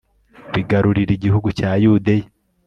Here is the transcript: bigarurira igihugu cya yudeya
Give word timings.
bigarurira 0.53 1.11
igihugu 1.17 1.47
cya 1.57 1.69
yudeya 1.83 2.27